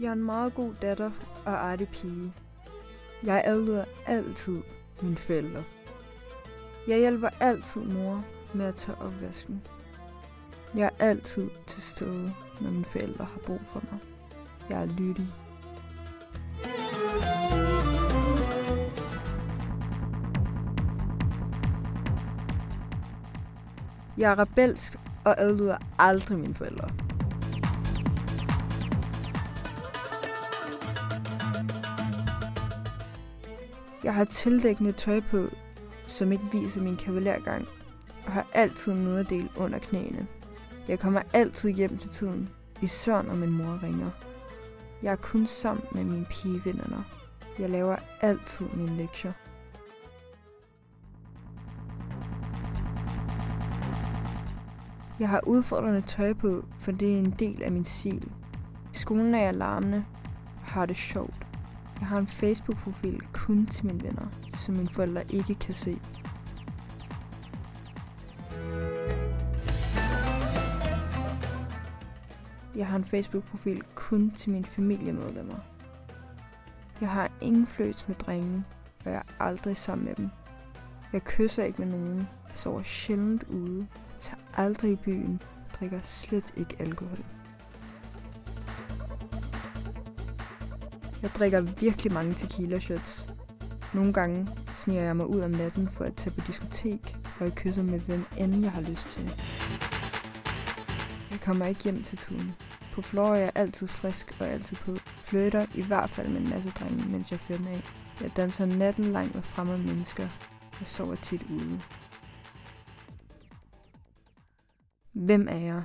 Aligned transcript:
Jeg 0.00 0.08
er 0.08 0.12
en 0.12 0.24
meget 0.24 0.54
god 0.54 0.74
datter 0.82 1.10
og 1.44 1.52
artig 1.52 1.88
pige. 1.88 2.32
Jeg 3.22 3.42
adlyder 3.44 3.84
altid 4.06 4.62
mine 5.02 5.16
forældre. 5.16 5.64
Jeg 6.88 6.98
hjælper 6.98 7.28
altid 7.40 7.80
mor 7.80 8.24
med 8.54 8.66
at 8.66 8.74
tage 8.74 8.98
opvasken. 8.98 9.62
Jeg 10.74 10.90
er 10.98 11.04
altid 11.04 11.48
til 11.66 11.82
stede, 11.82 12.32
når 12.60 12.70
mine 12.70 12.84
forældre 12.84 13.24
har 13.24 13.40
brug 13.46 13.60
for 13.72 13.82
mig. 13.90 14.00
Jeg 14.70 14.82
er 14.82 14.86
lydig. 14.86 15.28
Jeg 24.18 24.30
er 24.30 24.38
rebelsk 24.38 24.96
og 25.24 25.40
adlyder 25.40 25.76
aldrig 25.98 26.38
mine 26.38 26.54
forældre. 26.54 27.05
Jeg 34.06 34.14
har 34.14 34.24
tildækkende 34.24 34.92
tøj 34.92 35.20
på, 35.20 35.46
som 36.06 36.32
ikke 36.32 36.44
viser 36.52 36.82
min 36.82 36.96
kavalergang, 36.96 37.66
og 38.26 38.32
har 38.32 38.46
altid 38.54 38.94
nederdel 38.94 39.50
under 39.56 39.78
knæene. 39.78 40.26
Jeg 40.88 40.98
kommer 40.98 41.22
altid 41.32 41.70
hjem 41.70 41.96
til 41.96 42.10
tiden, 42.10 42.48
især 42.82 43.22
når 43.22 43.34
min 43.34 43.50
mor 43.50 43.82
ringer. 43.82 44.10
Jeg 45.02 45.12
er 45.12 45.16
kun 45.16 45.46
sammen 45.46 45.84
med 45.92 46.04
mine 46.04 46.26
pigevinderne. 46.30 47.04
Jeg 47.58 47.70
laver 47.70 47.96
altid 48.20 48.66
mine 48.66 48.96
lektier. 48.96 49.32
Jeg 55.20 55.28
har 55.28 55.40
udfordrende 55.46 56.00
tøj 56.00 56.32
på, 56.32 56.64
for 56.80 56.92
det 56.92 57.14
er 57.14 57.18
en 57.18 57.34
del 57.38 57.62
af 57.62 57.72
min 57.72 57.84
sil. 57.96 58.24
I 58.94 58.96
skolen 58.96 59.34
er 59.34 59.42
jeg 59.42 59.54
larmende 59.54 60.04
og 60.60 60.66
har 60.66 60.86
det 60.86 60.96
sjovt. 60.96 61.45
Jeg 62.00 62.08
har 62.08 62.18
en 62.18 62.26
Facebook-profil 62.26 63.22
kun 63.32 63.66
til 63.66 63.86
mine 63.86 64.02
venner, 64.02 64.26
som 64.52 64.74
mine 64.74 64.88
forældre 64.88 65.24
ikke 65.30 65.54
kan 65.54 65.74
se. 65.74 65.98
Jeg 72.76 72.86
har 72.86 72.96
en 72.96 73.04
Facebook-profil 73.04 73.82
kun 73.94 74.30
til 74.30 74.50
mine 74.50 74.64
familiemedlemmer. 74.64 75.58
Jeg 77.00 77.08
har 77.08 77.30
ingen 77.40 77.66
fløjt 77.66 78.04
med 78.08 78.16
drenge, 78.16 78.64
og 79.04 79.10
jeg 79.10 79.18
er 79.18 79.44
aldrig 79.44 79.76
sammen 79.76 80.04
med 80.04 80.14
dem. 80.14 80.30
Jeg 81.12 81.24
kysser 81.24 81.64
ikke 81.64 81.78
med 81.78 81.88
nogen, 81.88 82.28
sover 82.54 82.82
sjældent 82.82 83.42
ude, 83.42 83.86
tager 84.18 84.42
aldrig 84.56 84.92
i 84.92 84.96
byen, 84.96 85.42
drikker 85.80 86.00
slet 86.02 86.54
ikke 86.56 86.76
alkohol. 86.78 87.24
Jeg 91.22 91.30
drikker 91.30 91.60
virkelig 91.60 92.12
mange 92.12 92.34
tequila 92.34 92.78
shots. 92.78 93.28
Nogle 93.94 94.12
gange 94.12 94.48
sniger 94.72 95.02
jeg 95.02 95.16
mig 95.16 95.26
ud 95.26 95.40
om 95.40 95.50
natten 95.50 95.88
for 95.88 96.04
at 96.04 96.14
tage 96.14 96.34
på 96.34 96.46
diskotek, 96.46 97.16
og 97.40 97.44
jeg 97.46 97.54
kysser 97.54 97.82
med 97.82 98.00
hvem 98.00 98.24
end 98.38 98.62
jeg 98.62 98.72
har 98.72 98.80
lyst 98.80 99.08
til. 99.10 99.24
Jeg 101.30 101.40
kommer 101.40 101.66
ikke 101.66 101.82
hjem 101.82 102.02
til 102.02 102.18
tiden. 102.18 102.54
På 102.92 103.02
floor 103.02 103.34
er 103.34 103.36
jeg 103.38 103.52
altid 103.54 103.88
frisk 103.88 104.36
og 104.40 104.46
altid 104.46 104.76
på. 104.76 104.94
Flytter 105.16 105.66
i 105.74 105.82
hvert 105.82 106.10
fald 106.10 106.28
med 106.28 106.40
en 106.40 106.50
masse 106.50 106.70
drenge, 106.70 107.10
mens 107.10 107.30
jeg 107.30 107.40
fyrer 107.40 107.58
den 107.58 107.68
af. 107.68 107.82
Jeg 108.22 108.36
danser 108.36 108.66
natten 108.66 109.04
lang 109.04 109.34
med 109.34 109.42
fremmede 109.42 109.78
mennesker. 109.78 110.22
Jeg 110.80 110.88
sover 110.88 111.14
tit 111.14 111.42
ude. 111.50 111.80
Hvem 115.12 115.48
er 115.48 115.58
jeg? 115.58 115.82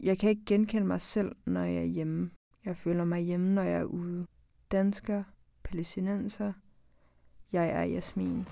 Jeg 0.00 0.18
kan 0.18 0.30
ikke 0.30 0.44
genkende 0.46 0.86
mig 0.86 1.00
selv, 1.00 1.36
når 1.46 1.62
jeg 1.64 1.76
er 1.76 1.84
hjemme. 1.84 2.30
Jeg 2.68 2.76
føler 2.76 3.04
mig 3.04 3.20
hjemme, 3.20 3.54
når 3.54 3.62
jeg 3.62 3.80
er 3.80 3.84
ude. 3.84 4.26
Dansker, 4.72 5.22
palæstinenser. 5.62 6.52
Jeg 7.52 7.68
er 7.68 7.82
Jasmin. 7.82 8.46